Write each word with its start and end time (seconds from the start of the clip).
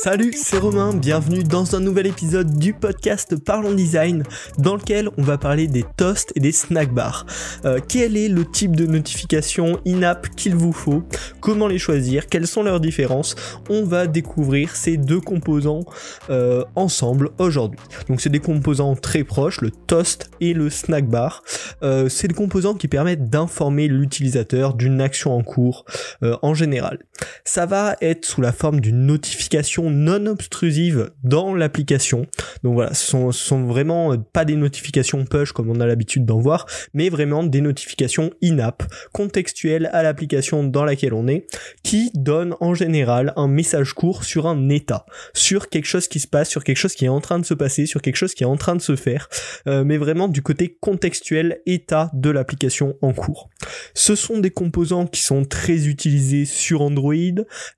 Salut, 0.00 0.32
c'est 0.32 0.58
Romain, 0.58 0.94
bienvenue 0.94 1.42
dans 1.42 1.74
un 1.74 1.80
nouvel 1.80 2.06
épisode 2.06 2.56
du 2.56 2.72
podcast 2.72 3.34
Parlons 3.34 3.74
Design 3.74 4.22
dans 4.56 4.76
lequel 4.76 5.10
on 5.18 5.22
va 5.22 5.38
parler 5.38 5.66
des 5.66 5.84
toasts 5.96 6.32
et 6.36 6.40
des 6.40 6.52
snack 6.52 6.94
bars. 6.94 7.26
Euh, 7.64 7.80
quel 7.86 8.16
est 8.16 8.28
le 8.28 8.44
type 8.44 8.76
de 8.76 8.86
notification 8.86 9.80
in-app 9.84 10.28
qu'il 10.36 10.54
vous 10.54 10.72
faut? 10.72 11.02
Comment 11.40 11.66
les 11.66 11.80
choisir? 11.80 12.28
Quelles 12.28 12.46
sont 12.46 12.62
leurs 12.62 12.78
différences? 12.78 13.34
On 13.68 13.84
va 13.84 14.06
découvrir 14.06 14.76
ces 14.76 14.96
deux 14.96 15.20
composants 15.20 15.84
euh, 16.30 16.64
ensemble 16.76 17.30
aujourd'hui. 17.38 17.80
Donc 18.08 18.20
c'est 18.20 18.30
des 18.30 18.38
composants 18.38 18.94
très 18.94 19.24
proches, 19.24 19.60
le 19.62 19.72
toast 19.72 20.30
et 20.40 20.54
le 20.54 20.70
snack 20.70 21.08
bar. 21.08 21.42
Euh, 21.82 22.08
c'est 22.08 22.28
des 22.28 22.34
composants 22.34 22.74
qui 22.74 22.86
permettent 22.86 23.28
d'informer 23.28 23.88
l'utilisateur 23.88 24.74
d'une 24.74 25.00
action 25.00 25.36
en 25.36 25.42
cours 25.42 25.84
en 26.22 26.54
général. 26.54 27.00
Ça 27.44 27.66
va 27.66 27.96
être 28.00 28.24
sous 28.24 28.40
la 28.40 28.52
forme 28.52 28.80
d'une 28.80 29.06
notification 29.06 29.87
non 29.90 30.26
obstrusive 30.26 31.10
dans 31.22 31.54
l'application. 31.54 32.26
Donc 32.62 32.74
voilà, 32.74 32.94
ce 32.94 33.06
sont, 33.06 33.32
sont 33.32 33.64
vraiment 33.64 34.12
euh, 34.12 34.16
pas 34.16 34.44
des 34.44 34.56
notifications 34.56 35.24
push 35.24 35.52
comme 35.52 35.70
on 35.70 35.80
a 35.80 35.86
l'habitude 35.86 36.24
d'en 36.24 36.38
voir, 36.38 36.66
mais 36.94 37.08
vraiment 37.08 37.42
des 37.42 37.60
notifications 37.60 38.30
in-app, 38.42 38.82
contextuelles 39.12 39.90
à 39.92 40.02
l'application 40.02 40.64
dans 40.64 40.84
laquelle 40.84 41.14
on 41.14 41.28
est, 41.28 41.46
qui 41.82 42.10
donnent 42.14 42.54
en 42.60 42.74
général 42.74 43.32
un 43.36 43.48
message 43.48 43.92
court 43.92 44.24
sur 44.24 44.46
un 44.46 44.68
état, 44.68 45.06
sur 45.34 45.68
quelque 45.68 45.86
chose 45.86 46.08
qui 46.08 46.20
se 46.20 46.28
passe, 46.28 46.48
sur 46.48 46.64
quelque 46.64 46.76
chose 46.76 46.94
qui 46.94 47.04
est 47.04 47.08
en 47.08 47.20
train 47.20 47.38
de 47.38 47.44
se 47.44 47.54
passer, 47.54 47.86
sur 47.86 48.02
quelque 48.02 48.16
chose 48.16 48.34
qui 48.34 48.44
est 48.44 48.46
en 48.46 48.56
train 48.56 48.76
de 48.76 48.82
se 48.82 48.96
faire, 48.96 49.28
euh, 49.66 49.84
mais 49.84 49.96
vraiment 49.96 50.28
du 50.28 50.42
côté 50.42 50.76
contextuel 50.80 51.60
état 51.66 52.10
de 52.14 52.30
l'application 52.30 52.96
en 53.02 53.12
cours. 53.12 53.48
Ce 53.94 54.14
sont 54.14 54.38
des 54.38 54.50
composants 54.50 55.06
qui 55.06 55.22
sont 55.22 55.44
très 55.44 55.86
utilisés 55.86 56.44
sur 56.44 56.82
Android. 56.82 57.14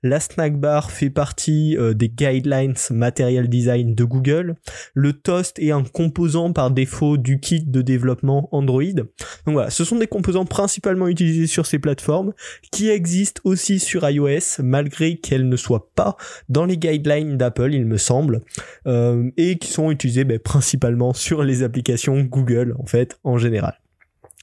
La 0.03 0.19
snack 0.19 0.59
bar 0.59 0.91
fait 0.91 1.09
partie 1.09 1.77
euh, 1.77 1.93
des 2.01 2.09
guidelines 2.09 2.73
Material 2.89 3.47
Design 3.47 3.93
de 3.93 4.03
Google. 4.03 4.55
Le 4.95 5.13
toast 5.13 5.59
est 5.59 5.69
un 5.71 5.83
composant 5.83 6.51
par 6.51 6.71
défaut 6.71 7.17
du 7.17 7.39
kit 7.39 7.63
de 7.63 7.83
développement 7.83 8.49
Android. 8.51 8.81
Donc 9.45 9.53
voilà, 9.53 9.69
ce 9.69 9.85
sont 9.85 9.97
des 9.97 10.07
composants 10.07 10.45
principalement 10.45 11.07
utilisés 11.07 11.45
sur 11.45 11.67
ces 11.67 11.77
plateformes 11.77 12.33
qui 12.71 12.89
existent 12.89 13.41
aussi 13.45 13.77
sur 13.77 14.09
iOS 14.09 14.63
malgré 14.63 15.17
qu'elles 15.17 15.47
ne 15.47 15.55
soient 15.55 15.91
pas 15.93 16.17
dans 16.49 16.65
les 16.65 16.77
guidelines 16.77 17.37
d'Apple, 17.37 17.73
il 17.73 17.85
me 17.85 17.97
semble, 17.97 18.41
euh, 18.87 19.29
et 19.37 19.59
qui 19.59 19.71
sont 19.71 19.91
utilisés 19.91 20.23
ben, 20.23 20.39
principalement 20.39 21.13
sur 21.13 21.43
les 21.43 21.61
applications 21.61 22.19
Google 22.21 22.75
en 22.79 22.87
fait 22.87 23.19
en 23.23 23.37
général. 23.37 23.79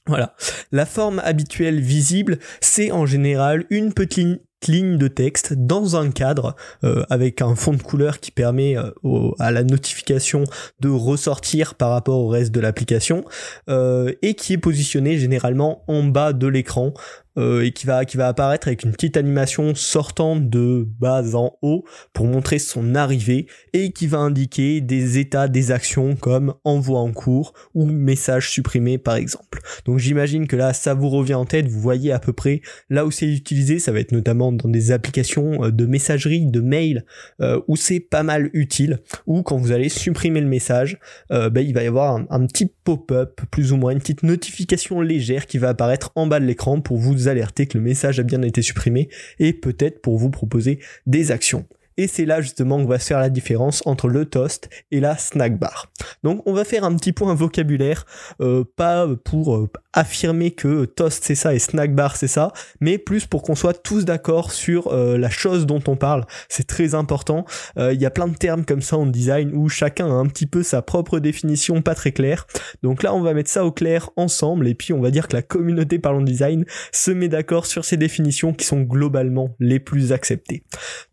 Voilà. 0.07 0.33
La 0.71 0.85
forme 0.85 1.19
habituelle 1.25 1.81
visible, 1.81 2.39
c'est 2.61 2.91
en 2.91 3.05
général 3.05 3.65
une 3.69 3.93
petite 3.93 4.41
ligne 4.67 4.97
de 4.97 5.07
texte 5.07 5.53
dans 5.53 5.95
un 5.95 6.11
cadre 6.11 6.55
euh, 6.83 7.03
avec 7.09 7.41
un 7.41 7.55
fond 7.55 7.73
de 7.73 7.81
couleur 7.81 8.19
qui 8.19 8.31
permet 8.31 8.77
euh, 8.77 8.91
à 9.39 9.51
la 9.51 9.63
notification 9.63 10.43
de 10.79 10.89
ressortir 10.89 11.75
par 11.75 11.91
rapport 11.91 12.19
au 12.19 12.27
reste 12.27 12.51
de 12.51 12.59
l'application 12.59 13.23
euh, 13.69 14.13
et 14.21 14.33
qui 14.33 14.53
est 14.53 14.57
positionné 14.57 15.17
généralement 15.17 15.83
en 15.87 16.03
bas 16.03 16.33
de 16.33 16.47
l'écran 16.47 16.93
euh, 17.39 17.63
et 17.63 17.71
qui 17.71 17.87
va 17.87 18.03
qui 18.05 18.17
va 18.17 18.27
apparaître 18.27 18.67
avec 18.67 18.83
une 18.83 18.91
petite 18.91 19.15
animation 19.17 19.73
sortant 19.73 20.35
de 20.35 20.85
bas 20.99 21.23
en 21.35 21.57
haut 21.61 21.85
pour 22.13 22.25
montrer 22.25 22.59
son 22.59 22.95
arrivée 22.95 23.47
et 23.73 23.91
qui 23.91 24.07
va 24.07 24.17
indiquer 24.17 24.81
des 24.81 25.17
états 25.19 25.47
des 25.47 25.71
actions 25.71 26.15
comme 26.15 26.53
envoi 26.65 26.99
en 26.99 27.11
cours 27.11 27.53
ou 27.73 27.85
message 27.85 28.49
supprimé 28.49 28.97
par 28.97 29.15
exemple. 29.15 29.61
Donc 29.85 29.99
j'imagine 29.99 30.47
que 30.47 30.55
là 30.55 30.73
ça 30.73 30.93
vous 30.93 31.09
revient 31.09 31.35
en 31.35 31.45
tête, 31.45 31.67
vous 31.67 31.79
voyez 31.79 32.11
à 32.11 32.19
peu 32.19 32.33
près 32.33 32.61
là 32.89 33.05
où 33.05 33.11
c'est 33.11 33.27
utilisé, 33.27 33.79
ça 33.79 33.91
va 33.91 33.99
être 33.99 34.11
notamment 34.11 34.51
dans 34.51 34.69
des 34.69 34.91
applications 34.91 35.63
euh, 35.63 35.71
de 35.71 35.85
messagerie, 35.85 36.45
de 36.45 36.59
mail, 36.59 37.05
euh, 37.41 37.61
où 37.67 37.75
c'est 37.75 38.01
pas 38.01 38.23
mal 38.23 38.49
utile, 38.53 38.99
ou 39.27 39.43
quand 39.43 39.57
vous 39.57 39.71
allez 39.71 39.89
supprimer 39.89 40.41
le 40.41 40.47
message, 40.47 40.99
ben, 41.29 41.59
il 41.59 41.73
va 41.73 41.83
y 41.83 41.87
avoir 41.87 42.19
un 42.29 42.45
petit 42.47 42.71
pop-up, 42.83 43.41
plus 43.51 43.71
ou 43.71 43.77
moins 43.77 43.91
une 43.91 43.99
petite 43.99 44.23
notification 44.23 45.01
légère 45.01 45.45
qui 45.45 45.57
va 45.57 45.69
apparaître 45.69 46.11
en 46.15 46.27
bas 46.27 46.39
de 46.39 46.45
l'écran 46.45 46.81
pour 46.81 46.97
vous 46.97 47.28
alerter 47.29 47.67
que 47.67 47.77
le 47.77 47.83
message 47.83 48.19
a 48.19 48.23
bien 48.23 48.41
été 48.41 48.61
supprimé, 48.61 49.09
et 49.39 49.53
peut-être 49.53 50.01
pour 50.01 50.17
vous 50.17 50.29
proposer 50.29 50.79
des 51.05 51.31
actions. 51.31 51.65
Et 51.99 52.07
c'est 52.07 52.25
là 52.25 52.39
justement 52.39 52.77
qu'on 52.77 52.85
va 52.85 52.97
se 52.97 53.07
faire 53.07 53.19
la 53.19 53.29
différence 53.29 53.85
entre 53.85 54.07
le 54.07 54.23
toast 54.23 54.69
et 54.89 55.01
la 55.01 55.17
snack 55.17 55.59
bar. 55.59 55.91
Donc 56.23 56.41
on 56.45 56.53
va 56.53 56.63
faire 56.63 56.85
un 56.85 56.95
petit 56.95 57.11
point 57.11 57.33
vocabulaire, 57.33 58.05
euh, 58.39 58.63
pas 58.77 59.05
pour 59.25 59.53
euh, 59.53 59.69
affirmer 59.93 60.51
que 60.51 60.85
toast 60.85 61.23
c'est 61.25 61.35
ça 61.35 61.53
et 61.53 61.59
snack 61.59 61.95
bar 61.95 62.15
c'est 62.15 62.27
ça, 62.27 62.51
mais 62.79 62.97
plus 62.97 63.25
pour 63.25 63.41
qu'on 63.41 63.55
soit 63.55 63.73
tous 63.73 64.05
d'accord 64.05 64.51
sur 64.51 64.93
euh, 64.93 65.17
la 65.17 65.29
chose 65.29 65.65
dont 65.65 65.81
on 65.87 65.95
parle. 65.95 66.25
C'est 66.47 66.67
très 66.67 66.93
important. 66.93 67.45
Euh, 67.77 67.93
Il 67.93 68.01
y 68.01 68.05
a 68.05 68.11
plein 68.11 68.27
de 68.27 68.35
termes 68.35 68.65
comme 68.65 68.81
ça 68.81 68.97
en 68.97 69.05
design 69.05 69.51
où 69.53 69.67
chacun 69.67 70.07
a 70.07 70.13
un 70.13 70.27
petit 70.27 70.45
peu 70.45 70.61
sa 70.63 70.81
propre 70.81 71.19
définition 71.19 71.81
pas 71.81 71.95
très 71.95 72.11
claire. 72.11 72.45
Donc 72.83 73.03
là 73.03 73.13
on 73.13 73.21
va 73.21 73.33
mettre 73.33 73.49
ça 73.49 73.65
au 73.65 73.71
clair 73.71 74.09
ensemble 74.15 74.67
et 74.67 74.75
puis 74.75 74.93
on 74.93 75.01
va 75.01 75.09
dire 75.09 75.27
que 75.27 75.35
la 75.35 75.41
communauté 75.41 75.97
parlant 75.97 76.21
design 76.21 76.65
se 76.91 77.11
met 77.11 77.27
d'accord 77.27 77.65
sur 77.65 77.83
ces 77.83 77.97
définitions 77.97 78.53
qui 78.53 78.65
sont 78.65 78.81
globalement 78.81 79.55
les 79.59 79.79
plus 79.79 80.11
acceptées. 80.11 80.63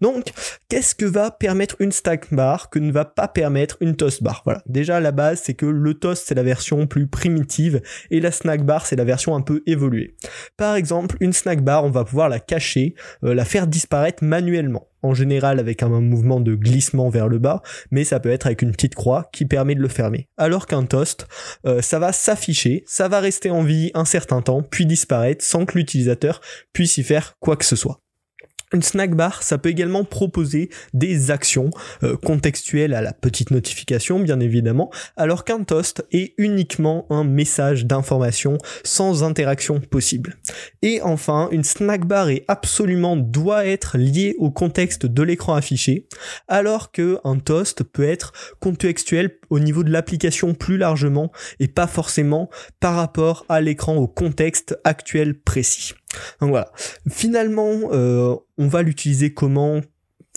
Donc 0.01 0.33
qu'est-ce 0.69 0.95
que 0.95 1.07
va 1.07 1.31
permettre 1.31 1.77
une 1.81 1.93
stack 1.93 2.33
bar 2.35 2.69
que 2.69 2.79
ne 2.79 2.93
va 2.93 3.05
pas 3.05 3.29
permettre 3.29 3.79
une 3.81 3.97
toast 3.97 4.23
bar? 4.23 4.43
Voilà. 4.45 4.63
Déjà 4.67 5.01
la 5.01 5.13
base 5.13 5.41
c'est 5.45 5.55
que 5.55 5.67
le 5.67 5.95
toast 5.95 6.25
c'est 6.27 6.35
la 6.35 6.43
version 6.43 6.87
plus 6.87 7.07
primitive 7.07 7.81
et 8.11 8.21
la 8.21 8.33
snack 8.33 8.66
c'est 8.85 8.97
la 8.97 9.05
version 9.05 9.35
un 9.35 9.41
peu 9.41 9.63
évoluée. 9.67 10.17
Par 10.57 10.77
exemple, 10.77 11.17
une 11.21 11.33
snack 11.33 11.63
bar, 11.63 11.85
on 11.85 11.91
va 11.91 12.05
pouvoir 12.05 12.29
la 12.29 12.41
cacher, 12.41 12.95
euh, 13.25 13.35
la 13.35 13.45
faire 13.45 13.67
disparaître 13.67 14.25
manuellement. 14.25 14.89
En 15.03 15.15
général 15.15 15.61
avec 15.61 15.85
un 15.85 15.89
mouvement 15.89 16.41
de 16.41 16.57
glissement 16.57 17.11
vers 17.11 17.29
le 17.29 17.39
bas, 17.39 17.63
mais 17.93 18.03
ça 18.03 18.19
peut 18.19 18.31
être 18.31 18.47
avec 18.47 18.63
une 18.63 18.73
petite 18.73 18.97
croix 18.97 19.29
qui 19.33 19.47
permet 19.47 19.77
de 19.77 19.81
le 19.81 19.89
fermer. 19.89 20.27
Alors 20.37 20.67
qu'un 20.67 20.85
toast, 20.85 21.29
euh, 21.65 21.81
ça 21.81 22.01
va 22.01 22.13
s'afficher, 22.13 22.83
ça 22.87 23.07
va 23.07 23.21
rester 23.21 23.51
en 23.51 23.63
vie 23.63 23.93
un 23.95 24.05
certain 24.05 24.43
temps, 24.43 24.63
puis 24.63 24.85
disparaître 24.85 25.45
sans 25.45 25.65
que 25.65 25.79
l'utilisateur 25.79 26.41
puisse 26.73 26.99
y 26.99 27.05
faire 27.05 27.35
quoi 27.39 27.57
que 27.57 27.65
ce 27.65 27.77
soit. 27.77 28.01
Une 28.73 28.83
snack 28.83 29.15
bar, 29.15 29.45
ça 29.45 29.59
peut 29.59 29.69
également 29.69 30.03
proposer 30.03 30.71
des 30.93 31.31
actions 31.31 31.71
euh, 32.03 32.17
contextuelles 32.17 32.95
à 32.95 33.01
la 33.01 33.13
petite 33.13 33.53
notification, 33.53 34.19
bien 34.19 34.41
évidemment, 34.41 34.91
alors 35.17 35.45
qu'un 35.45 35.63
toast 35.63 36.05
est 36.11 36.35
uniquement 36.37 37.07
un 37.09 37.23
message 37.23 37.87
d'information 37.87 38.59
sans 38.83 39.23
interaction 39.23 39.79
possible. 39.81 40.37
Et 40.83 41.01
enfin, 41.01 41.49
une 41.53 41.63
snack 41.63 42.07
bar 42.07 42.29
est 42.29 42.45
absolument 42.49 43.17
doit 43.17 43.67
être 43.67 43.99
liée 43.99 44.35
au 44.39 44.51
contexte 44.51 45.07
de 45.07 45.23
l'écran 45.23 45.55
affiché, 45.55 46.09
alors 46.49 46.91
que 46.91 47.19
un 47.23 47.39
toast 47.39 47.85
peut 47.85 48.09
être 48.09 48.33
contextuel 48.59 49.39
au 49.51 49.59
niveau 49.59 49.83
de 49.83 49.91
l'application 49.91 50.55
plus 50.55 50.77
largement 50.77 51.33
et 51.61 51.69
pas 51.69 51.87
forcément 51.87 52.49
par 52.81 52.97
rapport 52.97 53.45
à 53.49 53.61
l'écran 53.61 53.97
au 53.97 54.07
contexte 54.07 54.79
actuel 54.85 55.39
précis. 55.39 55.95
Donc 56.41 56.51
voilà. 56.51 56.73
Finalement, 57.11 57.73
euh, 57.93 58.35
on 58.59 58.69
va 58.69 58.83
l'utiliser 58.83 59.33
comment 59.35 59.81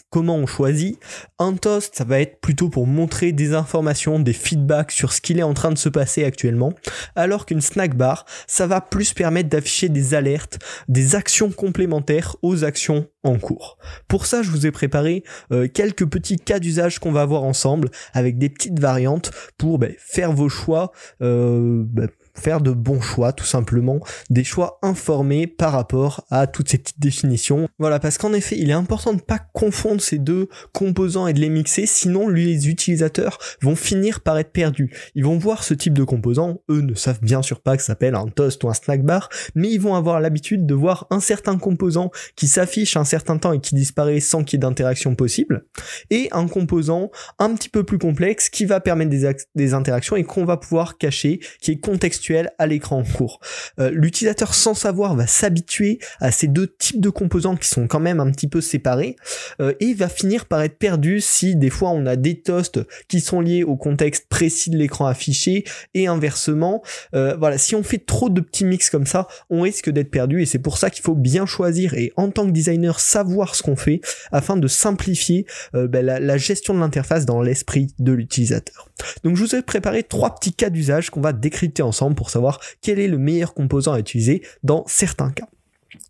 Comment 0.09 0.35
on 0.35 0.45
choisit 0.45 0.99
Un 1.37 1.53
toast, 1.53 1.95
ça 1.95 2.03
va 2.03 2.19
être 2.19 2.39
plutôt 2.39 2.69
pour 2.69 2.87
montrer 2.87 3.31
des 3.31 3.53
informations, 3.53 4.19
des 4.19 4.33
feedbacks 4.33 4.91
sur 4.91 5.13
ce 5.13 5.21
qu'il 5.21 5.39
est 5.39 5.43
en 5.43 5.53
train 5.53 5.71
de 5.71 5.77
se 5.77 5.89
passer 5.89 6.23
actuellement, 6.23 6.73
alors 7.15 7.45
qu'une 7.45 7.61
snack 7.61 7.95
bar, 7.95 8.25
ça 8.47 8.67
va 8.67 8.81
plus 8.81 9.13
permettre 9.13 9.49
d'afficher 9.49 9.89
des 9.89 10.13
alertes, 10.13 10.59
des 10.87 11.15
actions 11.15 11.51
complémentaires 11.51 12.35
aux 12.41 12.63
actions 12.63 13.07
en 13.23 13.37
cours. 13.37 13.77
Pour 14.07 14.25
ça, 14.25 14.41
je 14.43 14.49
vous 14.49 14.65
ai 14.65 14.71
préparé 14.71 15.23
euh, 15.51 15.67
quelques 15.67 16.05
petits 16.05 16.37
cas 16.37 16.59
d'usage 16.59 16.99
qu'on 16.99 17.11
va 17.11 17.25
voir 17.25 17.43
ensemble, 17.43 17.89
avec 18.13 18.37
des 18.37 18.49
petites 18.49 18.79
variantes 18.79 19.31
pour 19.57 19.79
ben, 19.79 19.93
faire 19.97 20.31
vos 20.31 20.49
choix, 20.49 20.91
euh, 21.21 21.83
ben, 21.85 22.07
faire 22.33 22.61
de 22.61 22.71
bons 22.71 23.01
choix 23.01 23.33
tout 23.33 23.45
simplement, 23.45 23.99
des 24.29 24.43
choix 24.43 24.79
informés 24.81 25.47
par 25.47 25.71
rapport 25.71 26.25
à 26.29 26.47
toutes 26.47 26.69
ces 26.69 26.77
petites 26.77 26.99
définitions. 26.99 27.67
Voilà, 27.79 27.99
parce 27.99 28.17
qu'en 28.17 28.33
effet, 28.33 28.57
il 28.57 28.69
est 28.69 28.73
important 28.73 29.11
de 29.11 29.17
ne 29.17 29.21
pas 29.21 29.39
confondre 29.39 30.01
ces 30.01 30.17
deux 30.17 30.47
composants 30.73 31.27
et 31.27 31.33
de 31.33 31.39
les 31.39 31.49
mixer, 31.49 31.85
sinon 31.85 32.27
les 32.27 32.69
utilisateurs 32.69 33.37
vont 33.61 33.75
finir 33.75 34.21
par 34.21 34.37
être 34.37 34.51
perdus. 34.51 34.93
Ils 35.15 35.25
vont 35.25 35.37
voir 35.37 35.63
ce 35.63 35.73
type 35.73 35.93
de 35.93 36.03
composants, 36.03 36.61
eux 36.69 36.81
ne 36.81 36.93
savent 36.93 37.21
bien 37.21 37.41
sûr 37.41 37.61
pas 37.61 37.75
que 37.75 37.83
ça 37.83 37.87
s'appelle 37.87 38.15
un 38.15 38.27
toast 38.27 38.63
ou 38.63 38.69
un 38.69 38.73
snack 38.73 39.03
bar, 39.03 39.29
mais 39.55 39.69
ils 39.69 39.81
vont 39.81 39.95
avoir 39.95 40.19
l'habitude 40.19 40.65
de 40.65 40.73
voir 40.73 41.07
un 41.09 41.19
certain 41.19 41.57
composant 41.57 42.11
qui 42.35 42.47
s'affiche 42.47 42.95
un 42.97 43.05
certain 43.05 43.37
temps 43.37 43.53
et 43.53 43.59
qui 43.59 43.75
disparaît 43.75 44.19
sans 44.19 44.43
qu'il 44.43 44.57
y 44.57 44.59
ait 44.59 44.67
d'interaction 44.67 45.15
possible, 45.15 45.65
et 46.09 46.29
un 46.31 46.47
composant 46.47 47.11
un 47.39 47.55
petit 47.55 47.69
peu 47.69 47.83
plus 47.83 47.97
complexe 47.97 48.49
qui 48.49 48.65
va 48.65 48.79
permettre 48.79 49.11
des 49.55 49.73
interactions 49.73 50.15
et 50.15 50.23
qu'on 50.23 50.45
va 50.45 50.57
pouvoir 50.57 50.97
cacher, 50.97 51.39
qui 51.61 51.71
est 51.71 51.79
contextuel 51.79 52.18
à 52.57 52.67
l'écran 52.67 52.99
en 52.99 53.03
cours. 53.03 53.39
Euh, 53.79 53.89
L'utilisateur 53.93 54.53
sans 54.53 54.73
savoir 54.73 55.15
va 55.15 55.27
s'habituer 55.27 55.99
à 56.19 56.31
ces 56.31 56.47
deux 56.47 56.67
types 56.67 57.01
de 57.01 57.09
composants 57.09 57.55
qui 57.55 57.67
sont 57.67 57.87
quand 57.87 57.99
même 57.99 58.19
un 58.19 58.31
petit 58.31 58.47
peu 58.47 58.61
séparés 58.61 59.15
euh, 59.61 59.73
et 59.79 59.93
va 59.93 60.09
finir 60.09 60.45
par 60.45 60.61
être 60.61 60.77
perdu 60.77 61.21
si 61.21 61.55
des 61.55 61.69
fois 61.69 61.89
on 61.89 62.05
a 62.05 62.15
des 62.15 62.41
toasts 62.41 62.79
qui 63.07 63.21
sont 63.21 63.41
liés 63.41 63.63
au 63.63 63.75
contexte 63.75 64.27
précis 64.29 64.69
de 64.69 64.77
l'écran 64.77 65.05
affiché 65.05 65.63
et 65.93 66.07
inversement. 66.07 66.83
Euh, 67.15 67.35
voilà, 67.37 67.57
si 67.57 67.75
on 67.75 67.83
fait 67.83 68.05
trop 68.05 68.29
de 68.29 68.41
petits 68.41 68.65
mix 68.65 68.89
comme 68.89 69.07
ça, 69.07 69.27
on 69.49 69.61
risque 69.61 69.89
d'être 69.89 70.11
perdu 70.11 70.41
et 70.41 70.45
c'est 70.45 70.59
pour 70.59 70.77
ça 70.77 70.89
qu'il 70.89 71.03
faut 71.03 71.15
bien 71.15 71.45
choisir 71.45 71.93
et 71.93 72.11
en 72.15 72.29
tant 72.29 72.45
que 72.45 72.51
designer 72.51 72.99
savoir 72.99 73.55
ce 73.55 73.63
qu'on 73.63 73.75
fait 73.75 74.01
afin 74.31 74.57
de 74.57 74.67
simplifier 74.67 75.45
ben, 75.73 76.05
la 76.05 76.37
gestion 76.37 76.73
de 76.73 76.79
l'interface 76.79 77.25
dans 77.25 77.41
l'esprit 77.41 77.87
de 77.99 78.11
l'utilisateur. 78.11 78.89
Donc 79.23 79.35
je 79.35 79.43
vous 79.43 79.55
ai 79.55 79.61
préparé 79.61 80.03
trois 80.03 80.35
petits 80.35 80.53
cas 80.53 80.69
d'usage 80.69 81.09
qu'on 81.09 81.21
va 81.21 81.33
décrypter 81.33 81.81
ensemble 81.81 82.08
pour 82.15 82.29
savoir 82.29 82.59
quel 82.81 82.99
est 82.99 83.07
le 83.07 83.17
meilleur 83.17 83.53
composant 83.53 83.93
à 83.93 83.99
utiliser 83.99 84.41
dans 84.63 84.83
certains 84.87 85.31
cas. 85.31 85.47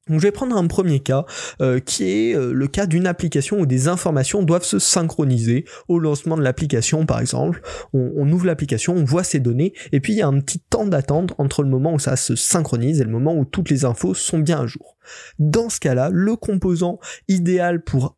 Je 0.10 0.18
vais 0.18 0.32
prendre 0.32 0.58
un 0.58 0.66
premier 0.66 1.00
cas 1.00 1.26
euh, 1.62 1.80
qui 1.80 2.10
est 2.10 2.36
euh, 2.36 2.52
le 2.52 2.68
cas 2.68 2.88
d'une 2.88 3.06
application 3.06 3.60
où 3.60 3.66
des 3.66 3.88
informations 3.88 4.42
doivent 4.42 4.64
se 4.64 4.80
synchroniser 4.80 5.66
au 5.88 6.00
lancement 6.00 6.36
de 6.36 6.42
l'application 6.42 7.06
par 7.06 7.20
exemple. 7.20 7.62
On, 7.94 8.30
ouvre 8.32 8.46
l'application, 8.46 8.96
on 8.96 9.04
voit 9.04 9.24
ces 9.24 9.40
données 9.40 9.74
et 9.92 10.00
puis 10.00 10.14
il 10.14 10.18
y 10.18 10.22
a 10.22 10.28
un 10.28 10.40
petit 10.40 10.60
temps 10.60 10.86
d'attente 10.86 11.34
entre 11.38 11.62
le 11.64 11.70
moment 11.70 11.94
où 11.94 12.00
ça 12.00 12.16
se 12.16 12.36
synchronise 12.36 13.02
et 13.02 13.04
le 13.04 13.12
moment 13.12 13.36
où 13.36 13.46
toutes 13.46 13.70
les 13.70 13.86
infos 13.86 14.14
sont 14.16 14.40
bien 14.40 14.62
à 14.62 14.66
jour. 14.66 14.98
Dans 15.38 15.70
ce 15.70 15.80
cas-là, 15.80 16.10
le 16.12 16.36
composant 16.36 17.00
idéal 17.28 17.84
pour 17.84 18.16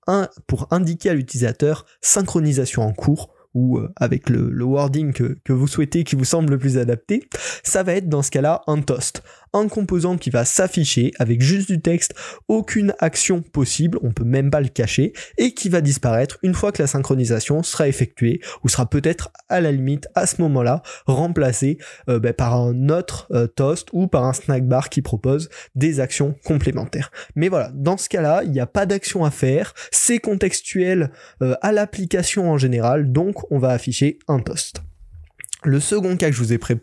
indiquer 0.71 1.09
à 1.09 1.13
l'utilisateur 1.13 1.85
synchronisation 2.01 2.83
en 2.83 2.93
cours 2.93 3.29
ou 3.53 3.77
euh, 3.77 3.92
avec 3.95 4.30
le, 4.30 4.63
wording 4.63 5.13
que, 5.13 5.38
que, 5.44 5.53
vous 5.53 5.68
souhaitez 5.68 6.03
qui 6.03 6.15
vous 6.15 6.25
semble 6.25 6.51
le 6.51 6.57
plus 6.57 6.77
adapté, 6.77 7.27
ça 7.63 7.83
va 7.83 7.94
être 7.94 8.09
dans 8.09 8.21
ce 8.21 8.31
cas-là 8.31 8.62
un 8.68 8.81
toast 8.81 9.24
un 9.53 9.68
composant 9.68 10.18
qui 10.18 10.30
va 10.30 10.45
s'afficher 10.45 11.12
avec 11.19 11.42
juste 11.42 11.69
du 11.69 11.81
texte, 11.81 12.13
aucune 12.48 12.94
action 13.00 13.42
possible, 13.42 14.00
on 14.01 14.12
peut 14.12 14.24
même 14.24 14.50
pas 14.50 14.62
le 14.62 14.69
cacher, 14.69 15.13
et 15.38 15.53
qui 15.53 15.69
va 15.69 15.81
disparaître 15.81 16.38
une 16.44 16.53
fois 16.53 16.71
que 16.71 16.81
la 16.81 16.88
synchronisation 16.88 17.63
sera 17.63 17.88
effectuée, 17.88 18.42
ou 18.63 18.69
sera 18.69 18.89
peut-être 18.89 19.31
à 19.50 19.62
la 19.62 19.71
limite 19.71 20.07
à 20.15 20.25
ce 20.25 20.42
moment-là 20.42 20.81
remplacé 21.06 21.77
euh, 22.09 22.19
ben, 22.19 22.33
par 22.33 22.56
un 22.56 22.89
autre 22.89 23.27
euh, 23.31 23.48
toast 23.48 23.89
ou 23.94 24.07
par 24.07 24.25
un 24.25 24.33
snack 24.33 24.68
bar 24.68 24.89
qui 24.89 25.01
propose 25.01 25.50
des 25.75 26.00
actions 26.00 26.36
complémentaires. 26.45 27.12
Mais 27.36 27.50
voilà, 27.50 27.71
dans 27.74 27.98
ce 27.98 28.09
cas-là, 28.09 28.42
il 28.44 28.51
n'y 28.51 28.59
a 28.59 28.68
pas 28.68 28.86
d'action 28.86 29.25
à 29.25 29.31
faire, 29.31 29.74
c'est 29.92 30.19
contextuel 30.19 31.12
euh, 31.42 31.56
à 31.62 31.71
l'application 31.71 32.51
en 32.51 32.57
général, 32.57 33.12
donc 33.12 33.51
on 33.51 33.59
va 33.59 33.69
afficher 33.69 34.19
un 34.27 34.39
toast. 34.39 34.81
Le 35.63 35.80
second 35.80 36.18
cas 36.18 36.30
que 36.30 36.36
je 36.36 36.42
vous 36.42 36.53
ai 36.53 36.57
pré 36.57 36.77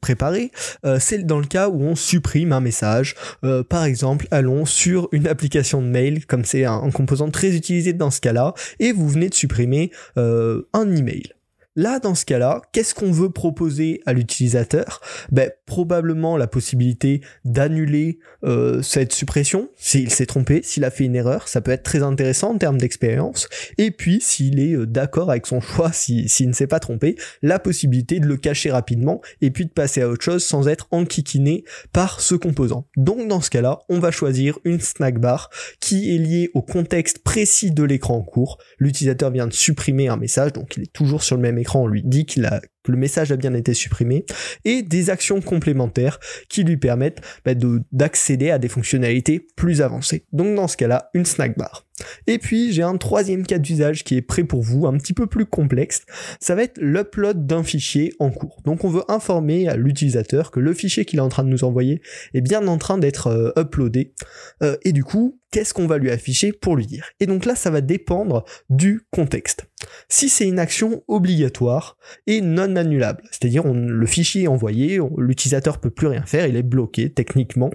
préparé, 0.00 0.50
euh, 0.84 0.98
c'est 1.00 1.18
dans 1.24 1.38
le 1.38 1.46
cas 1.46 1.68
où 1.68 1.82
on 1.82 1.94
supprime 1.94 2.52
un 2.52 2.60
message. 2.60 3.14
Euh, 3.44 3.62
par 3.62 3.84
exemple, 3.84 4.26
allons 4.30 4.64
sur 4.64 5.08
une 5.12 5.26
application 5.26 5.82
de 5.82 5.86
mail, 5.86 6.26
comme 6.26 6.44
c'est 6.44 6.64
un, 6.64 6.90
composant 6.90 7.30
très 7.30 7.54
utilisé 7.54 7.92
dans 7.92 8.10
ce 8.10 8.20
cas-là, 8.20 8.54
et 8.78 8.92
vous 8.92 9.08
venez 9.08 9.28
de 9.28 9.34
supprimer 9.34 9.90
euh, 10.16 10.62
un 10.72 10.94
email. 10.94 11.32
Là, 11.74 12.00
dans 12.00 12.14
ce 12.14 12.26
cas-là, 12.26 12.60
qu'est-ce 12.72 12.94
qu'on 12.94 13.12
veut 13.12 13.30
proposer 13.30 14.02
à 14.04 14.12
l'utilisateur? 14.12 15.00
Ben, 15.30 15.50
Probablement 15.64 16.36
la 16.36 16.46
possibilité 16.46 17.22
d'annuler 17.46 18.18
euh, 18.44 18.82
cette 18.82 19.14
suppression 19.14 19.70
s'il 19.76 20.10
s'est 20.10 20.26
trompé, 20.26 20.60
s'il 20.62 20.84
a 20.84 20.90
fait 20.90 21.04
une 21.04 21.16
erreur. 21.16 21.48
Ça 21.48 21.62
peut 21.62 21.70
être 21.70 21.82
très 21.82 22.02
intéressant 22.02 22.50
en 22.50 22.58
termes 22.58 22.76
d'expérience. 22.76 23.48
Et 23.78 23.90
puis, 23.90 24.20
s'il 24.20 24.60
est 24.60 24.74
euh, 24.74 24.86
d'accord 24.86 25.30
avec 25.30 25.46
son 25.46 25.62
choix, 25.62 25.90
s'il 25.92 26.26
ne 26.48 26.52
s'est 26.52 26.66
pas 26.66 26.78
trompé, 26.78 27.16
la 27.40 27.58
possibilité 27.58 28.20
de 28.20 28.26
le 28.26 28.36
cacher 28.36 28.70
rapidement 28.70 29.22
et 29.40 29.50
puis 29.50 29.64
de 29.64 29.70
passer 29.70 30.02
à 30.02 30.10
autre 30.10 30.22
chose 30.22 30.44
sans 30.44 30.68
être 30.68 30.88
enquiquiné 30.90 31.64
par 31.94 32.20
ce 32.20 32.34
composant. 32.34 32.86
Donc, 32.98 33.28
dans 33.28 33.40
ce 33.40 33.48
cas-là, 33.48 33.80
on 33.88 33.98
va 33.98 34.10
choisir 34.10 34.58
une 34.64 34.80
snack 34.80 35.18
bar 35.18 35.48
qui 35.80 36.14
est 36.14 36.18
liée 36.18 36.50
au 36.52 36.60
contexte 36.60 37.20
précis 37.20 37.70
de 37.70 37.82
l'écran 37.82 38.16
en 38.16 38.22
cours. 38.22 38.58
L'utilisateur 38.78 39.30
vient 39.30 39.46
de 39.46 39.54
supprimer 39.54 40.08
un 40.08 40.18
message, 40.18 40.52
donc 40.52 40.76
il 40.76 40.82
est 40.82 40.92
toujours 40.92 41.22
sur 41.22 41.36
le 41.36 41.42
même 41.42 41.61
écran, 41.62 41.82
on 41.82 41.86
lui 41.86 42.02
dit 42.04 42.26
qu'il 42.26 42.44
a 42.44 42.60
que 42.82 42.92
le 42.92 42.98
message 42.98 43.32
a 43.32 43.36
bien 43.36 43.54
été 43.54 43.74
supprimé, 43.74 44.24
et 44.64 44.82
des 44.82 45.10
actions 45.10 45.40
complémentaires 45.40 46.18
qui 46.48 46.64
lui 46.64 46.76
permettent 46.76 47.20
bah, 47.44 47.52
d'accéder 47.92 48.50
à 48.50 48.58
des 48.58 48.68
fonctionnalités 48.68 49.46
plus 49.56 49.82
avancées. 49.82 50.26
Donc 50.32 50.54
dans 50.54 50.68
ce 50.68 50.76
cas-là, 50.76 51.10
une 51.14 51.24
snack 51.24 51.56
bar. 51.56 51.86
Et 52.26 52.38
puis 52.38 52.72
j'ai 52.72 52.82
un 52.82 52.96
troisième 52.96 53.46
cas 53.46 53.58
d'usage 53.58 54.02
qui 54.02 54.16
est 54.16 54.22
prêt 54.22 54.44
pour 54.44 54.62
vous, 54.62 54.86
un 54.86 54.96
petit 54.96 55.12
peu 55.12 55.26
plus 55.26 55.46
complexe. 55.46 56.02
Ça 56.40 56.54
va 56.54 56.64
être 56.64 56.78
l'upload 56.80 57.46
d'un 57.46 57.62
fichier 57.62 58.12
en 58.18 58.30
cours. 58.30 58.60
Donc 58.64 58.84
on 58.84 58.88
veut 58.88 59.04
informer 59.08 59.68
à 59.68 59.76
l'utilisateur 59.76 60.50
que 60.50 60.58
le 60.58 60.74
fichier 60.74 61.04
qu'il 61.04 61.18
est 61.20 61.22
en 61.22 61.28
train 61.28 61.44
de 61.44 61.48
nous 61.48 61.64
envoyer 61.64 62.00
est 62.34 62.40
bien 62.40 62.66
en 62.66 62.78
train 62.78 62.98
d'être 62.98 63.28
euh, 63.28 63.52
uploadé. 63.56 64.14
Euh, 64.62 64.76
et 64.82 64.92
du 64.92 65.04
coup, 65.04 65.38
qu'est-ce 65.52 65.72
qu'on 65.74 65.86
va 65.86 65.98
lui 65.98 66.10
afficher 66.10 66.52
pour 66.52 66.74
lui 66.74 66.86
dire 66.86 67.08
Et 67.20 67.26
donc 67.26 67.44
là, 67.44 67.54
ça 67.54 67.70
va 67.70 67.80
dépendre 67.80 68.44
du 68.68 69.02
contexte. 69.12 69.66
Si 70.08 70.28
c'est 70.28 70.48
une 70.48 70.58
action 70.58 71.04
obligatoire 71.06 71.96
et 72.26 72.40
non 72.40 72.74
annulable, 72.74 73.22
c'est-à-dire 73.30 73.64
le 73.64 74.06
fichier 74.06 74.44
est 74.44 74.48
envoyé, 74.48 74.98
l'utilisateur 75.16 75.78
peut 75.78 75.90
plus 75.90 76.08
rien 76.08 76.24
faire, 76.26 76.46
il 76.46 76.56
est 76.56 76.62
bloqué 76.62 77.12
techniquement, 77.12 77.70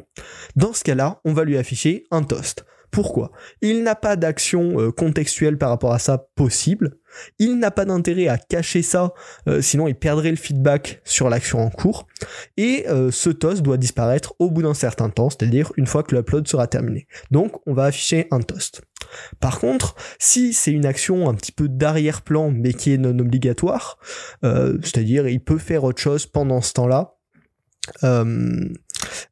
dans 0.56 0.74
ce 0.74 0.84
cas-là, 0.84 1.22
on 1.24 1.34
va 1.34 1.46
lui 1.46 1.58
afficher 1.58 2.06
un 2.12 2.24
toast. 2.24 2.66
Pourquoi? 2.92 3.32
Il 3.62 3.84
n'a 3.84 3.96
pas 3.96 4.16
d'action 4.16 4.80
euh, 4.80 4.92
contextuelle 4.92 5.58
par 5.58 5.70
rapport 5.70 5.94
à 5.94 6.00
ça 6.00 6.26
possible. 6.36 6.98
Il 7.40 7.60
n'a 7.60 7.72
pas 7.72 7.86
d'intérêt 7.86 8.28
à 8.28 8.38
cacher 8.38 8.82
ça, 8.82 9.14
euh, 9.48 9.62
sinon 9.62 9.88
il 9.88 9.96
perdrait 9.96 10.30
le 10.30 10.38
feedback 10.38 11.02
sur 11.04 11.30
l'action 11.30 11.60
en 11.60 11.70
cours. 11.70 12.08
Et 12.56 12.86
euh, 12.88 13.12
ce 13.12 13.30
toast 13.30 13.62
doit 13.62 13.78
disparaître 13.78 14.34
au 14.40 14.52
bout 14.52 14.62
d'un 14.62 14.74
certain 14.74 15.10
temps, 15.10 15.30
c'est-à-dire 15.30 15.72
une 15.78 15.88
fois 15.88 16.04
que 16.04 16.16
l'upload 16.16 16.48
sera 16.48 16.68
terminé. 16.68 17.08
Donc 17.32 17.62
on 17.68 17.74
va 17.74 17.86
afficher 17.86 18.28
un 18.32 18.42
toast. 18.42 18.82
Par 19.40 19.60
contre, 19.60 19.96
si 20.20 20.54
c'est 20.54 20.72
une 20.72 20.86
action 20.86 21.30
un 21.30 21.34
petit 21.34 21.52
peu 21.52 21.68
d'arrière-plan 21.70 22.52
mais 22.52 22.74
qui 22.74 22.94
est 22.94 22.98
non 22.98 23.18
obligatoire, 23.20 23.98
c'est-à-dire 24.44 25.28
il 25.28 25.42
peut 25.42 25.58
faire 25.58 25.84
autre 25.84 26.02
chose 26.02 26.26
pendant 26.26 26.62
ce 26.62 26.74
temps-là, 26.74 27.16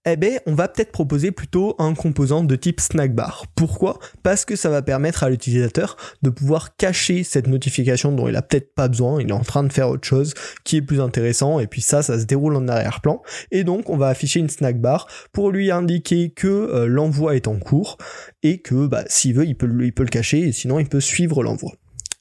eh 0.06 0.16
ben, 0.16 0.40
on 0.46 0.54
va 0.54 0.68
peut-être 0.68 0.92
proposer 0.92 1.32
plutôt 1.32 1.76
un 1.80 1.94
composant 1.94 2.44
de 2.44 2.56
type 2.56 2.80
snack 2.80 3.14
bar. 3.14 3.46
Pourquoi? 3.56 4.00
Parce 4.24 4.46
que 4.46 4.56
ça 4.56 4.70
va 4.70 4.82
permettre 4.82 5.24
à 5.24 5.30
l'utilisateur 5.30 5.98
de 6.22 6.30
pouvoir 6.30 6.76
cacher 6.76 7.24
cette 7.24 7.48
notification 7.48 8.12
dont 8.12 8.28
il 8.28 8.36
a 8.36 8.42
peut-être 8.42 8.74
pas 8.76 8.88
besoin, 8.88 9.22
il 9.22 9.30
est 9.30 9.34
en 9.34 9.42
train 9.42 9.64
de 9.64 9.74
faire 9.74 9.90
autre 9.90 10.08
chose 10.08 10.34
qui 10.64 10.78
est 10.78 10.82
plus 10.82 11.02
intéressant, 11.02 11.60
et 11.60 11.68
puis 11.68 11.82
ça, 11.82 12.04
ça 12.04 12.20
se 12.20 12.26
déroule 12.26 12.56
en 12.56 12.68
arrière-plan. 12.68 13.22
Et 13.52 13.64
donc, 13.64 13.90
on 13.90 13.98
va 13.98 14.08
afficher 14.08 14.40
une 14.40 14.50
snack 14.50 14.80
bar 14.80 15.08
pour 15.32 15.52
lui 15.52 15.72
indiquer 15.72 16.30
que 16.30 16.48
euh, 16.48 16.88
l'envoi 16.88 17.36
est 17.36 17.48
en 17.48 17.58
cours, 17.58 17.98
et 18.44 18.60
que 18.60 18.88
bah, 18.88 19.04
s'il 19.08 19.36
veut, 19.36 19.46
il 19.46 19.56
peut, 19.56 19.70
il 19.82 19.94
peut 19.94 20.04
le 20.04 20.10
cacher, 20.10 20.40
et 20.40 20.52
sinon, 20.52 20.80
il 20.80 20.88
peut 20.88 21.02
suivre 21.02 21.44
l'envoi. 21.44 21.72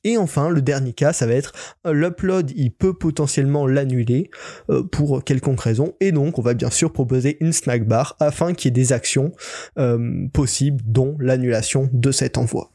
Et 0.05 0.19
enfin, 0.19 0.51
le 0.51 0.63
dernier 0.63 0.93
cas, 0.93 1.13
ça 1.13 1.27
va 1.27 1.35
être 1.35 1.53
euh, 1.87 1.93
l'upload, 1.93 2.53
il 2.55 2.71
peut 2.71 2.95
potentiellement 2.95 3.67
l'annuler 3.67 4.31
euh, 4.71 4.83
pour 4.83 5.25
quelconque 5.25 5.61
raison. 5.61 5.95
Et 6.01 6.13
donc, 6.13 6.39
on 6.39 6.43
va 6.43 6.55
bien 6.55 6.71
sûr 6.71 6.93
proposer 6.93 7.39
une 7.41 7.53
snack 7.53 7.87
bar 7.87 8.17
afin 8.21 8.53
qu'il 8.53 8.69
y 8.69 8.69
ait 8.69 8.83
des 8.83 8.93
actions 8.93 9.33
euh, 9.79 10.27
possibles, 10.33 10.83
dont 10.87 11.17
l'annulation 11.19 11.89
de 11.93 12.13
cet 12.13 12.39
envoi. 12.39 12.74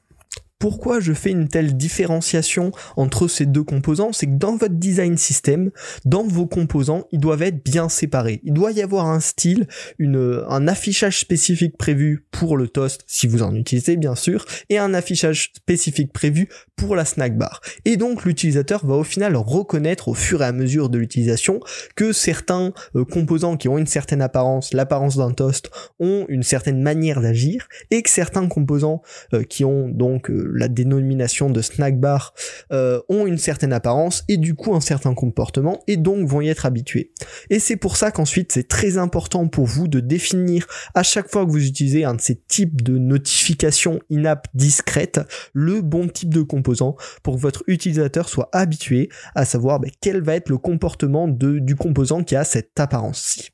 Pourquoi 0.59 0.99
je 0.99 1.13
fais 1.13 1.31
une 1.31 1.47
telle 1.47 1.77
différenciation 1.77 2.71
entre 2.97 3.29
ces 3.29 3.45
deux 3.45 3.63
composants 3.63 4.11
C'est 4.11 4.25
que 4.25 4.37
dans 4.37 4.57
votre 4.57 4.75
design 4.75 5.17
system, 5.17 5.71
dans 6.03 6.27
vos 6.27 6.47
composants, 6.47 7.07
ils 7.13 7.19
doivent 7.19 7.43
être 7.43 7.63
bien 7.63 7.87
séparés. 7.87 8.41
Il 8.43 8.53
doit 8.53 8.73
y 8.73 8.81
avoir 8.81 9.05
un 9.05 9.21
style, 9.21 9.67
un 9.99 10.67
affichage 10.67 11.19
spécifique 11.19 11.77
prévu 11.77 12.25
pour 12.31 12.57
le 12.57 12.67
toast, 12.67 13.05
si 13.07 13.25
vous 13.25 13.41
en 13.41 13.55
utilisez 13.55 13.95
bien 13.95 14.15
sûr, 14.15 14.45
et 14.69 14.77
un 14.77 14.93
affichage 14.93 15.51
spécifique 15.55 16.11
prévu 16.11 16.49
pour 16.75 16.95
la 16.95 17.05
snack 17.05 17.37
bar. 17.37 17.61
Et 17.85 17.97
donc 17.97 18.25
l'utilisateur 18.25 18.85
va 18.85 18.95
au 18.95 19.03
final 19.03 19.35
reconnaître 19.35 20.07
au 20.07 20.13
fur 20.13 20.41
et 20.41 20.45
à 20.45 20.51
mesure 20.51 20.89
de 20.89 20.97
l'utilisation 20.97 21.59
que 21.95 22.13
certains 22.13 22.73
euh, 22.95 23.05
composants 23.05 23.57
qui 23.57 23.67
ont 23.67 23.77
une 23.77 23.87
certaine 23.87 24.21
apparence, 24.21 24.73
l'apparence 24.73 25.17
d'un 25.17 25.31
toast, 25.31 25.69
ont 25.99 26.25
une 26.29 26.43
certaine 26.43 26.81
manière 26.81 27.21
d'agir, 27.21 27.67
et 27.91 28.01
que 28.01 28.09
certains 28.09 28.47
composants 28.47 29.01
euh, 29.33 29.43
qui 29.43 29.65
ont 29.65 29.89
donc 29.89 30.29
euh, 30.29 30.48
la 30.53 30.67
dénomination 30.67 31.49
de 31.49 31.61
snack 31.61 31.99
bar 31.99 32.33
euh, 32.71 33.01
ont 33.09 33.25
une 33.25 33.37
certaine 33.37 33.73
apparence 33.73 34.23
et 34.27 34.37
du 34.37 34.55
coup 34.55 34.75
un 34.75 34.81
certain 34.81 35.13
comportement 35.13 35.81
et 35.87 35.97
donc 35.97 36.27
vont 36.27 36.41
y 36.41 36.49
être 36.49 36.65
habitués. 36.65 37.11
Et 37.49 37.59
c'est 37.59 37.75
pour 37.75 37.97
ça 37.97 38.11
qu'ensuite 38.11 38.51
c'est 38.51 38.67
très 38.67 38.97
important 38.97 39.47
pour 39.47 39.65
vous 39.65 39.87
de 39.87 39.99
définir 39.99 40.67
à 40.95 41.03
chaque 41.03 41.29
fois 41.29 41.45
que 41.45 41.51
vous 41.51 41.65
utilisez 41.65 42.03
un 42.03 42.15
de 42.15 42.21
ces 42.21 42.35
types 42.35 42.81
de 42.81 42.97
notifications 42.97 43.99
in-app 44.11 44.47
discrètes 44.53 45.19
le 45.53 45.81
bon 45.81 46.07
type 46.07 46.33
de 46.33 46.41
composant 46.41 46.95
pour 47.23 47.35
que 47.35 47.41
votre 47.41 47.63
utilisateur 47.67 48.29
soit 48.29 48.49
habitué 48.51 49.09
à 49.35 49.45
savoir 49.45 49.79
ben, 49.79 49.91
quel 50.01 50.21
va 50.21 50.35
être 50.35 50.49
le 50.49 50.57
comportement 50.57 51.27
de, 51.27 51.59
du 51.59 51.75
composant 51.75 52.23
qui 52.23 52.35
a 52.35 52.43
cette 52.43 52.79
apparence-ci. 52.79 53.51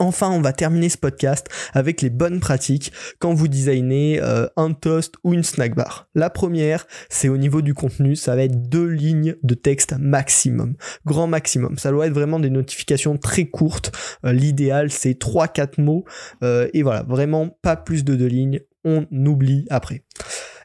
Enfin, 0.00 0.30
on 0.30 0.40
va 0.40 0.52
terminer 0.52 0.88
ce 0.88 0.98
podcast 0.98 1.48
avec 1.72 2.02
les 2.02 2.10
bonnes 2.10 2.40
pratiques 2.40 2.92
quand 3.20 3.32
vous 3.32 3.46
designez 3.46 4.20
euh, 4.20 4.46
un 4.56 4.72
toast 4.72 5.14
ou 5.22 5.34
une 5.34 5.44
snack 5.44 5.76
bar. 5.76 6.08
La 6.14 6.30
première, 6.30 6.86
c'est 7.08 7.28
au 7.28 7.36
niveau 7.36 7.62
du 7.62 7.74
contenu, 7.74 8.16
ça 8.16 8.34
va 8.34 8.42
être 8.42 8.68
deux 8.68 8.88
lignes 8.88 9.36
de 9.42 9.54
texte 9.54 9.94
maximum, 9.98 10.74
grand 11.06 11.28
maximum. 11.28 11.78
Ça 11.78 11.90
doit 11.90 12.06
être 12.08 12.12
vraiment 12.12 12.40
des 12.40 12.50
notifications 12.50 13.16
très 13.18 13.46
courtes. 13.46 13.92
Euh, 14.24 14.32
l'idéal, 14.32 14.90
c'est 14.90 15.18
3-4 15.18 15.80
mots. 15.80 16.04
Euh, 16.42 16.68
et 16.74 16.82
voilà, 16.82 17.04
vraiment 17.04 17.56
pas 17.62 17.76
plus 17.76 18.04
de 18.04 18.16
deux 18.16 18.26
lignes. 18.26 18.60
On 18.84 19.06
oublie 19.12 19.64
après 19.70 20.02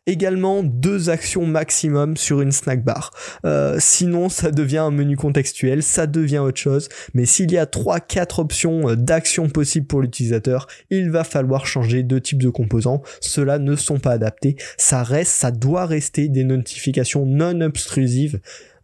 également 0.10 0.64
deux 0.64 1.10
actions 1.10 1.46
maximum 1.46 2.18
sur 2.18 2.42
une 2.42 2.52
snack 2.52 2.84
bar. 2.84 3.12
Euh, 3.46 3.78
sinon, 3.80 4.30
ça 4.30 4.52
devient 4.52 4.80
un 4.80 4.92
menu 4.92 5.16
contextuel, 5.16 5.84
ça 5.84 6.08
devient 6.08 6.40
autre 6.40 6.60
chose. 6.60 6.90
Mais 7.14 7.26
s'il 7.26 7.52
y 7.52 7.58
a 7.58 7.66
3-4 7.66 8.42
options 8.42 8.90
euh, 8.90 8.96
d'action 8.96 9.50
possibles 9.50 9.88
pour 9.88 10.02
l'utilisateur, 10.02 10.68
il 10.90 11.10
va 11.10 11.24
falloir 11.24 11.66
changer 11.66 12.04
de 12.04 12.20
type 12.20 12.42
de 12.42 12.50
composants. 12.50 13.02
Ceux-là 13.22 13.60
ne 13.60 13.76
sont 13.76 14.00
pas 14.00 14.12
adaptés. 14.12 14.56
Ça 14.78 15.04
reste, 15.04 15.32
ça 15.32 15.52
doit 15.52 15.86
rester 15.86 16.28
des 16.28 16.44
notifications 16.44 17.26
non 17.26 17.62
obstrusives. 17.62 18.40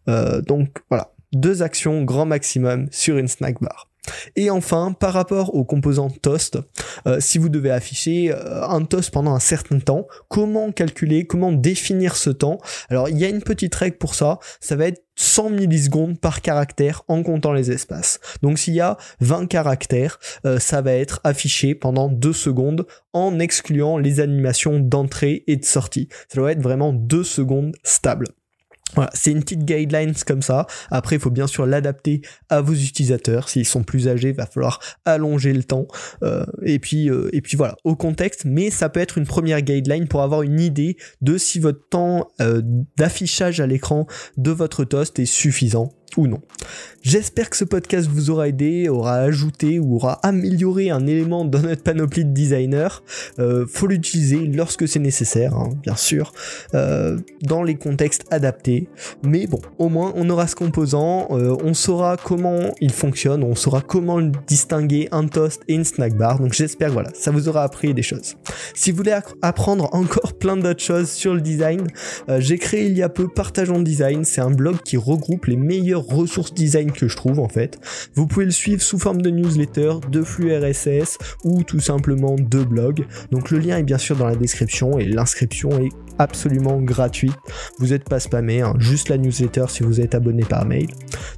Euh, 0.08 0.40
donc 0.40 0.68
voilà, 0.88 1.12
deux 1.32 1.62
actions 1.62 2.04
grand 2.04 2.26
maximum 2.26 2.86
sur 2.90 3.18
une 3.18 3.28
snack 3.28 3.60
bar. 3.60 3.88
Et 4.36 4.50
enfin, 4.50 4.92
par 4.92 5.12
rapport 5.12 5.54
aux 5.54 5.64
composants 5.64 6.10
toast, 6.10 6.58
euh, 7.06 7.20
si 7.20 7.38
vous 7.38 7.48
devez 7.48 7.70
afficher 7.70 8.32
euh, 8.32 8.66
un 8.66 8.84
toast 8.84 9.10
pendant 9.10 9.34
un 9.34 9.40
certain 9.40 9.78
temps, 9.78 10.06
comment 10.28 10.72
calculer, 10.72 11.26
comment 11.26 11.52
définir 11.52 12.16
ce 12.16 12.30
temps? 12.30 12.58
Alors, 12.88 13.08
il 13.08 13.18
y 13.18 13.24
a 13.24 13.28
une 13.28 13.42
petite 13.42 13.74
règle 13.74 13.96
pour 13.98 14.14
ça, 14.14 14.38
ça 14.60 14.76
va 14.76 14.86
être 14.86 15.02
100 15.16 15.50
millisecondes 15.50 16.20
par 16.20 16.42
caractère 16.42 17.02
en 17.08 17.22
comptant 17.22 17.52
les 17.52 17.70
espaces. 17.70 18.20
Donc 18.42 18.58
s'il 18.58 18.74
y 18.74 18.80
a 18.80 18.96
20 19.20 19.46
caractères, 19.46 20.18
euh, 20.44 20.58
ça 20.58 20.82
va 20.82 20.92
être 20.92 21.20
affiché 21.24 21.74
pendant 21.74 22.08
2 22.08 22.32
secondes 22.32 22.86
en 23.12 23.38
excluant 23.38 23.96
les 23.98 24.20
animations 24.20 24.78
d'entrée 24.78 25.44
et 25.46 25.56
de 25.56 25.64
sortie. 25.64 26.08
Ça 26.28 26.36
doit 26.36 26.52
être 26.52 26.62
vraiment 26.62 26.92
2 26.92 27.24
secondes 27.24 27.74
stables. 27.82 28.28
Voilà, 28.94 29.10
c'est 29.14 29.32
une 29.32 29.40
petite 29.40 29.64
guidelines 29.64 30.14
comme 30.26 30.42
ça. 30.42 30.66
Après, 30.90 31.16
il 31.16 31.20
faut 31.20 31.30
bien 31.30 31.46
sûr 31.46 31.66
l'adapter 31.66 32.22
à 32.48 32.60
vos 32.60 32.72
utilisateurs. 32.72 33.48
S'ils 33.48 33.66
sont 33.66 33.82
plus 33.82 34.08
âgés, 34.08 34.28
il 34.30 34.34
va 34.34 34.46
falloir 34.46 34.80
allonger 35.04 35.52
le 35.52 35.64
temps. 35.64 35.86
Euh, 36.22 36.46
et 36.62 36.78
puis, 36.78 37.10
euh, 37.10 37.28
et 37.32 37.40
puis 37.40 37.56
voilà, 37.56 37.76
au 37.84 37.96
contexte. 37.96 38.44
Mais 38.44 38.70
ça 38.70 38.88
peut 38.88 39.00
être 39.00 39.18
une 39.18 39.26
première 39.26 39.60
guideline 39.60 40.06
pour 40.06 40.22
avoir 40.22 40.42
une 40.42 40.60
idée 40.60 40.96
de 41.20 41.36
si 41.36 41.58
votre 41.58 41.88
temps 41.88 42.28
euh, 42.40 42.62
d'affichage 42.96 43.60
à 43.60 43.66
l'écran 43.66 44.06
de 44.36 44.50
votre 44.50 44.84
toast 44.84 45.18
est 45.18 45.26
suffisant 45.26 45.92
ou 46.16 46.26
non. 46.26 46.40
J'espère 47.02 47.50
que 47.50 47.56
ce 47.56 47.64
podcast 47.64 48.08
vous 48.10 48.30
aura 48.30 48.48
aidé, 48.48 48.88
aura 48.88 49.14
ajouté 49.14 49.78
ou 49.78 49.94
aura 49.94 50.14
amélioré 50.24 50.90
un 50.90 51.06
élément 51.06 51.44
dans 51.44 51.60
notre 51.60 51.84
panoplie 51.84 52.24
de 52.24 52.32
designers. 52.32 53.00
Euh, 53.38 53.64
faut 53.68 53.86
l'utiliser 53.86 54.38
lorsque 54.38 54.88
c'est 54.88 54.98
nécessaire, 54.98 55.54
hein, 55.54 55.70
bien 55.84 55.94
sûr, 55.94 56.32
euh, 56.74 57.16
dans 57.42 57.62
les 57.62 57.76
contextes 57.76 58.24
adaptés. 58.32 58.88
Mais 59.22 59.46
bon, 59.46 59.60
au 59.78 59.88
moins 59.88 60.12
on 60.16 60.28
aura 60.30 60.48
ce 60.48 60.56
composant, 60.56 61.28
euh, 61.30 61.56
on 61.62 61.74
saura 61.74 62.16
comment 62.16 62.74
il 62.80 62.90
fonctionne, 62.90 63.44
on 63.44 63.54
saura 63.54 63.82
comment 63.82 64.20
distinguer 64.20 65.08
un 65.12 65.28
toast 65.28 65.62
et 65.68 65.74
une 65.74 65.84
snack 65.84 66.16
bar. 66.16 66.40
Donc 66.40 66.54
j'espère 66.54 66.90
voilà, 66.90 67.10
ça 67.14 67.30
vous 67.30 67.48
aura 67.48 67.62
appris 67.62 67.94
des 67.94 68.02
choses. 68.02 68.34
Si 68.74 68.90
vous 68.90 68.96
voulez 68.96 69.16
apprendre 69.42 69.88
encore 69.92 70.32
plein 70.40 70.56
d'autres 70.56 70.82
choses 70.82 71.10
sur 71.10 71.34
le 71.34 71.40
design, 71.40 71.86
j'ai 72.38 72.58
créé 72.58 72.86
il 72.86 72.96
y 72.98 73.02
a 73.04 73.08
peu 73.08 73.28
Partageons 73.28 73.80
Design. 73.80 74.24
C'est 74.24 74.40
un 74.40 74.50
blog 74.50 74.78
qui 74.84 74.96
regroupe 74.96 75.46
les 75.46 75.56
meilleurs 75.56 76.05
ressources 76.08 76.54
design 76.54 76.92
que 76.92 77.08
je 77.08 77.16
trouve 77.16 77.38
en 77.38 77.48
fait. 77.48 77.78
Vous 78.14 78.26
pouvez 78.26 78.44
le 78.44 78.50
suivre 78.50 78.82
sous 78.82 78.98
forme 78.98 79.22
de 79.22 79.30
newsletter, 79.30 79.94
de 80.10 80.22
flux 80.22 80.56
RSS 80.56 81.18
ou 81.44 81.62
tout 81.62 81.80
simplement 81.80 82.36
de 82.38 82.62
blog. 82.62 83.06
Donc 83.30 83.50
le 83.50 83.58
lien 83.58 83.78
est 83.78 83.82
bien 83.82 83.98
sûr 83.98 84.16
dans 84.16 84.26
la 84.26 84.36
description 84.36 84.98
et 84.98 85.06
l'inscription 85.06 85.70
est 85.78 85.90
absolument 86.18 86.80
gratuite. 86.80 87.36
Vous 87.78 87.88
n'êtes 87.88 88.08
pas 88.08 88.20
spammé, 88.20 88.62
hein. 88.62 88.74
juste 88.78 89.08
la 89.08 89.18
newsletter 89.18 89.66
si 89.68 89.82
vous 89.82 90.00
êtes 90.00 90.14
abonné 90.14 90.44
par 90.44 90.64
mail. 90.64 90.86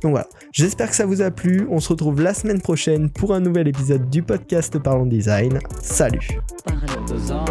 Donc 0.03 0.13
voilà, 0.13 0.29
j'espère 0.53 0.91
que 0.91 0.97
ça 0.97 1.07
vous 1.07 1.23
a 1.23 1.31
plu. 1.31 1.67
On 1.71 1.81
se 1.81 1.89
retrouve 1.89 2.21
la 2.21 2.35
semaine 2.35 2.61
prochaine 2.61 3.11
pour 3.11 3.35
un 3.35 3.41
nouvel 3.41 3.69
épisode 3.69 4.09
du 4.11 4.23
podcast 4.23 4.79
Parlons 4.79 5.07
Design. 5.07 5.59
Salut 5.83 6.29
Parlons 6.65 7.05
design. 7.07 7.47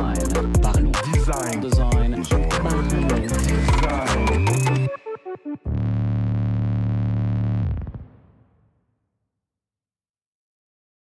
Parlons 0.62 0.92
Design. 1.14 1.62
design. 1.62 2.16
Design. 2.16 2.50
Parlons 2.62 2.88
Design. 2.88 3.28